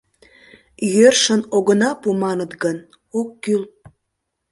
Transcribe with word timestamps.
Йӧршын 0.93 1.41
огына 1.57 1.91
пу, 2.01 2.09
маныт 2.23 2.51
гын, 2.63 2.77
ок 3.19 3.29
кӱл. 3.43 3.63